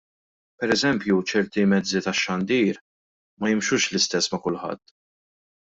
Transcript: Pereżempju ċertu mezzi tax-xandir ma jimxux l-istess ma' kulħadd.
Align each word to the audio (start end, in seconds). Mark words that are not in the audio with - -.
Pereżempju 0.61 1.19
ċertu 1.31 1.67
mezzi 1.75 2.01
tax-xandir 2.07 2.81
ma 3.43 3.53
jimxux 3.55 3.89
l-istess 3.93 4.33
ma' 4.33 4.45
kulħadd. 4.49 4.99